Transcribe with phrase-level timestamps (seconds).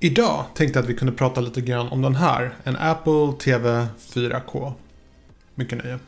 [0.00, 2.54] Idag tänkte jag att vi kunde prata lite grann om den här.
[2.64, 4.72] En Apple TV 4K.
[5.54, 5.98] Mycket nöje.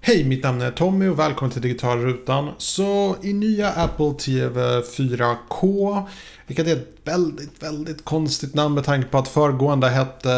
[0.00, 2.50] Hej, mitt namn är Tommy och välkommen till Digitala Rutan.
[2.58, 6.02] Så i nya Apple TV 4K,
[6.46, 10.30] vilket är ett väldigt, väldigt konstigt namn med tanke på att föregående hette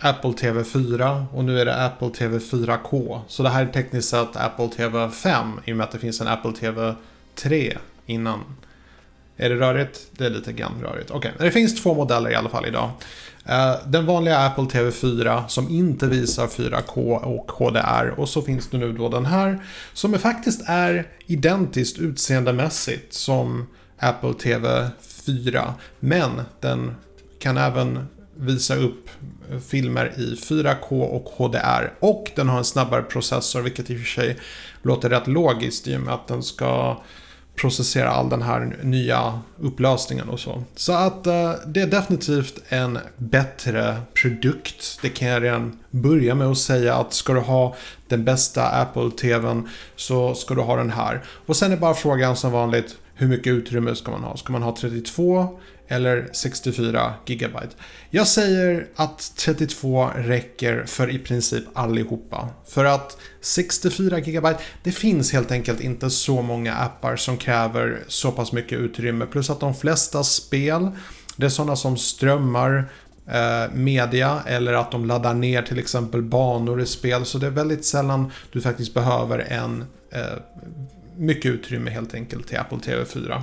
[0.00, 3.20] Apple TV 4 och nu är det Apple TV 4K.
[3.28, 6.20] Så det här är tekniskt sett Apple TV 5 i och med att det finns
[6.20, 6.94] en Apple TV
[7.34, 8.40] 3 innan.
[9.36, 10.00] Är det rörigt?
[10.10, 11.10] Det är lite grann rörigt.
[11.10, 11.46] Okej, okay.
[11.46, 12.90] det finns två modeller i alla fall idag.
[13.44, 18.70] Eh, den vanliga Apple TV 4 som inte visar 4K och HDR och så finns
[18.70, 19.58] det nu då den här
[19.92, 23.66] som faktiskt är identiskt utseendemässigt som
[23.98, 24.88] Apple TV
[25.26, 26.94] 4 men den
[27.38, 29.08] kan även visa upp
[29.68, 31.92] filmer i 4K och HDR.
[32.00, 34.36] Och den har en snabbare processor, vilket i och för sig
[34.82, 36.96] låter rätt logiskt i och med att den ska
[37.56, 40.62] processera all den här nya upplösningen och så.
[40.74, 44.98] Så att eh, det är definitivt en bättre produkt.
[45.02, 47.74] Det kan jag redan börja med att säga att ska du ha
[48.08, 51.24] den bästa Apple-TVn så ska du ha den här.
[51.46, 54.36] Och sen är bara frågan som vanligt hur mycket utrymme ska man ha?
[54.36, 57.58] Ska man ha 32 eller 64 GB.
[58.10, 62.48] Jag säger att 32 räcker för i princip allihopa.
[62.68, 64.48] För att 64 GB,
[64.82, 69.26] det finns helt enkelt inte så många appar som kräver så pass mycket utrymme.
[69.26, 70.90] Plus att de flesta spel,
[71.36, 72.90] det är sådana som strömmar
[73.26, 77.24] eh, media eller att de laddar ner till exempel banor i spel.
[77.24, 80.20] Så det är väldigt sällan du faktiskt behöver en eh,
[81.16, 83.42] mycket utrymme helt enkelt till Apple TV 4.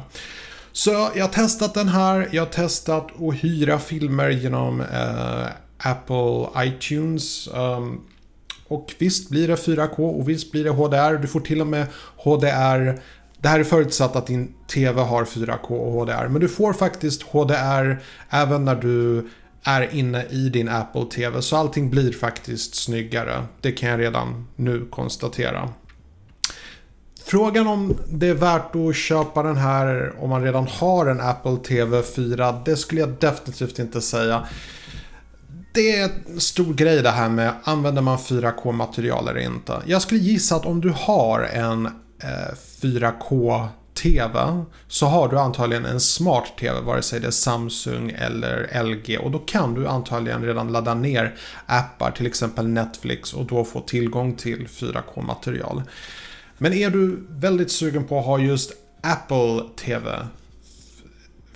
[0.72, 2.30] Så jag har testat den här.
[2.32, 7.50] Jag har testat att hyra filmer genom eh, Apple iTunes.
[7.54, 8.02] Um,
[8.68, 11.22] och visst blir det 4K och visst blir det HDR.
[11.22, 13.02] Du får till och med HDR.
[13.38, 16.28] Det här är förutsatt att din TV har 4K och HDR.
[16.28, 19.30] Men du får faktiskt HDR även när du
[19.64, 21.42] är inne i din Apple TV.
[21.42, 23.44] Så allting blir faktiskt snyggare.
[23.62, 25.70] Det kan jag redan nu konstatera.
[27.26, 31.58] Frågan om det är värt att köpa den här om man redan har en Apple
[31.58, 34.48] TV 4, det skulle jag definitivt inte säga.
[35.74, 39.82] Det är en stor grej det här med använder man 4K-material eller inte.
[39.86, 41.86] Jag skulle gissa att om du har en
[42.24, 48.12] eh, 4K TV så har du antagligen en smart TV vare sig det är Samsung
[48.18, 51.36] eller LG och då kan du antagligen redan ladda ner
[51.66, 55.84] appar till exempel Netflix och då få tillgång till 4K-material.
[56.58, 60.28] Men är du väldigt sugen på att ha just Apple TV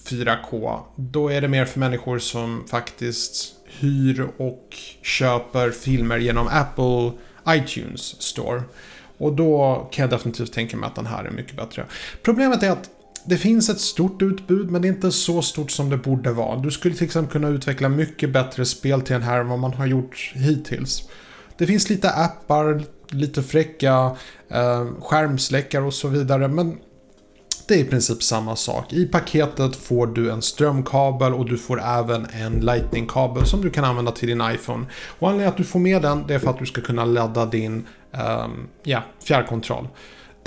[0.03, 7.11] 4K, då är det mer för människor som faktiskt hyr och köper filmer genom Apple
[7.47, 8.63] iTunes Store.
[9.17, 11.85] Och då kan jag definitivt tänka mig att den här är mycket bättre.
[12.23, 12.89] Problemet är att
[13.25, 16.59] det finns ett stort utbud men det är inte så stort som det borde vara.
[16.59, 19.73] Du skulle till exempel kunna utveckla mycket bättre spel till den här än vad man
[19.73, 21.09] har gjort hittills.
[21.57, 24.15] Det finns lite appar, lite fräcka
[24.49, 26.47] eh, skärmsläckare och så vidare.
[26.47, 26.77] Men
[27.67, 28.93] det är i princip samma sak.
[28.93, 33.83] I paketet får du en strömkabel och du får även en lightning-kabel som du kan
[33.83, 34.85] använda till din iPhone.
[35.19, 37.45] Och anledningen att du får med den det är för att du ska kunna ladda
[37.45, 38.47] din eh,
[38.83, 39.87] ja, fjärrkontroll.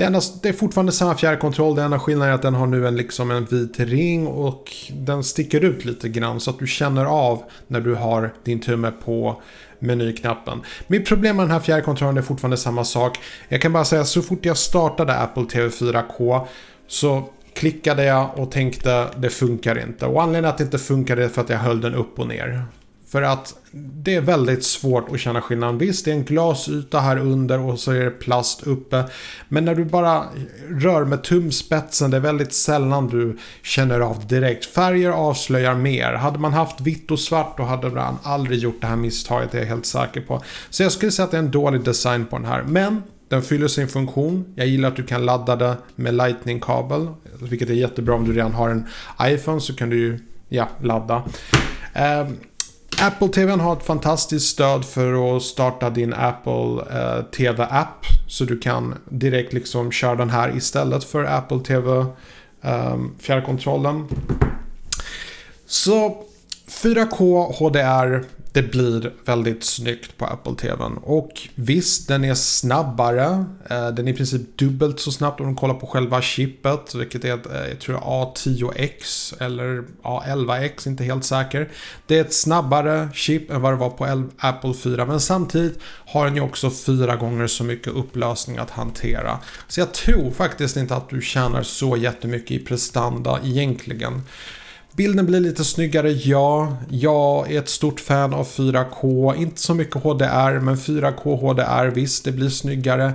[0.01, 1.77] Det, enda, det är fortfarande samma fjärrkontroll.
[1.77, 5.25] Det enda skillnaden är att den har nu en, liksom en vit ring och den
[5.25, 9.43] sticker ut lite grann så att du känner av när du har din tumme på
[9.79, 10.61] menyknappen.
[10.87, 13.19] Mitt problem med den här fjärrkontrollen är fortfarande samma sak.
[13.49, 16.47] Jag kan bara säga så fort jag startade Apple TV 4K
[16.87, 17.25] så
[17.55, 20.07] klickade jag och tänkte det funkar inte.
[20.07, 22.65] Och anledningen att det inte funkade är för att jag höll den upp och ner.
[23.11, 25.79] För att det är väldigt svårt att känna skillnad.
[25.79, 29.05] Visst, det är en glasyta här under och så är det plast uppe.
[29.49, 30.25] Men när du bara
[30.69, 34.67] rör med tumspetsen, det är väldigt sällan du känner av direkt.
[34.67, 36.13] Färger avslöjar mer.
[36.13, 39.59] Hade man haft vitt och svart då hade man aldrig gjort det här misstaget, det
[39.59, 40.43] är jag helt säker på.
[40.71, 42.63] Så jag skulle säga att det är en dålig design på den här.
[42.63, 44.53] Men den fyller sin funktion.
[44.55, 47.09] Jag gillar att du kan ladda det med lightning-kabel.
[47.41, 48.87] Vilket är jättebra om du redan har en
[49.23, 50.19] iPhone så kan du ju
[50.49, 51.23] ja, ladda.
[51.95, 52.37] Ehm,
[53.03, 58.07] Apple TV har ett fantastiskt stöd för att starta din Apple eh, TV-app.
[58.29, 62.07] Så du kan direkt liksom köra den här istället för Apple TV
[62.63, 64.09] eh, fjärrkontrollen.
[65.67, 66.23] Så
[66.69, 70.97] 4K HDR det blir väldigt snyggt på Apple TVn.
[71.03, 73.45] Och visst, den är snabbare.
[73.71, 76.95] Eh, den är i princip dubbelt så snabbt om du kollar på själva chippet.
[76.95, 81.69] Vilket är, eh, jag tror A10X eller A11X, inte helt säker.
[82.07, 85.07] Det är ett snabbare chip än vad det var på Apple 4.
[85.07, 89.39] Men samtidigt har den ju också fyra gånger så mycket upplösning att hantera.
[89.69, 94.23] Så jag tror faktiskt inte att du tjänar så jättemycket i prestanda egentligen.
[94.93, 96.77] Bilden blir lite snyggare, ja.
[96.89, 99.37] Jag är ett stort fan av 4K.
[99.37, 103.13] Inte så mycket HDR, men 4K HDR, visst, det blir snyggare.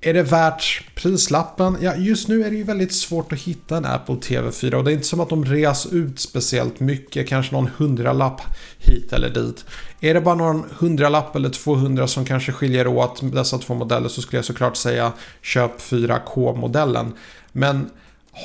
[0.00, 1.76] Är det värt prislappen?
[1.80, 4.84] Ja, just nu är det ju väldigt svårt att hitta en Apple TV 4 och
[4.84, 8.40] det är inte som att de reas ut speciellt mycket, kanske någon hundralapp
[8.78, 9.64] hit eller dit.
[10.00, 14.22] Är det bara någon hundralapp eller 200 som kanske skiljer åt dessa två modeller så
[14.22, 15.12] skulle jag såklart säga
[15.42, 17.12] köp 4K-modellen.
[17.52, 17.90] Men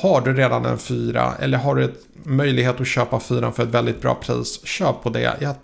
[0.02, 3.68] har du redan en 4 eller har du ett möjlighet att köpa 4 för ett
[3.68, 5.36] väldigt bra pris, köp på det.
[5.40, 5.54] Ja,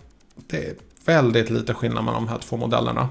[0.47, 0.75] det är
[1.05, 3.09] väldigt lite skillnad mellan de här två modellerna.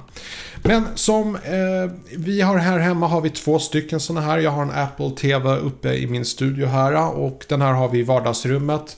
[0.64, 4.38] Men som eh, vi har här hemma har vi två stycken sådana här.
[4.38, 8.00] Jag har en Apple TV uppe i min studio här och den här har vi
[8.00, 8.98] i vardagsrummet.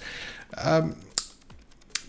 [0.51, 0.85] Eh,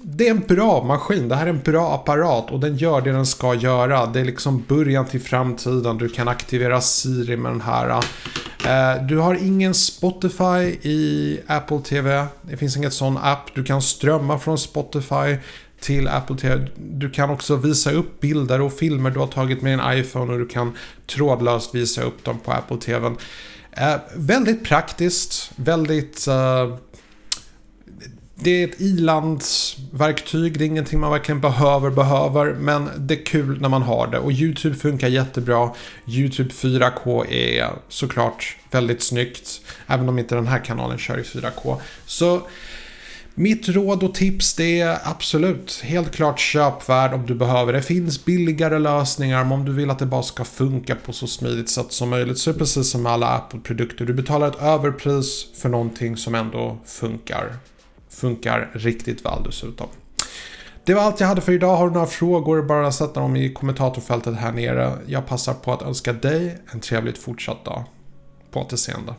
[0.04, 1.28] det är en bra maskin.
[1.28, 4.06] Det här är en bra apparat och den gör det den ska göra.
[4.06, 5.98] Det är liksom början till framtiden.
[5.98, 8.04] Du kan aktivera Siri med den här.
[8.66, 12.26] Eh, du har ingen Spotify i Apple TV.
[12.42, 13.54] Det finns inget sån app.
[13.54, 15.36] Du kan strömma från Spotify
[15.80, 16.66] till Apple TV.
[16.76, 20.38] Du kan också visa upp bilder och filmer du har tagit med din iPhone och
[20.38, 20.76] du kan
[21.06, 23.10] trådlöst visa upp dem på Apple TV.
[23.72, 26.76] Eh, väldigt praktiskt, väldigt eh,
[28.42, 33.60] det är ett ilandsverktyg, det är ingenting man verkligen behöver, behöver, men det är kul
[33.60, 34.18] när man har det.
[34.18, 35.70] Och YouTube funkar jättebra.
[36.06, 41.76] YouTube 4K är såklart väldigt snyggt, även om inte den här kanalen kör i 4K.
[42.06, 42.42] Så
[43.34, 47.72] mitt råd och tips det är absolut helt klart köpvärd om du behöver.
[47.72, 51.26] Det finns billigare lösningar men om du vill att det bara ska funka på så
[51.26, 54.04] smidigt sätt som möjligt så är det precis som med alla Apple-produkter.
[54.04, 57.52] Du betalar ett överpris för någonting som ändå funkar.
[58.12, 59.86] Funkar riktigt väl dessutom.
[60.84, 61.76] Det var allt jag hade för idag.
[61.76, 64.92] Har du några frågor, bara sätta dem i kommentatorfältet här nere.
[65.06, 67.84] Jag passar på att önska dig en trevligt fortsatt dag.
[68.50, 69.14] På återseende.